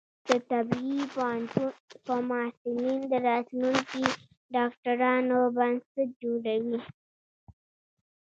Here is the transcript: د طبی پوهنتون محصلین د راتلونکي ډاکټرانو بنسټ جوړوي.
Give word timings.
د 0.27 0.29
طبی 0.49 0.91
پوهنتون 1.13 2.19
محصلین 2.29 3.01
د 3.11 3.13
راتلونکي 3.27 4.03
ډاکټرانو 4.55 5.37
بنسټ 5.55 6.09
جوړوي. 6.21 6.79